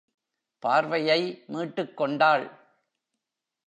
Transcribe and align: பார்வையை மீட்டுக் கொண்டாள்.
பார்வையை 0.59 1.43
மீட்டுக் 1.47 1.97
கொண்டாள். 1.97 2.51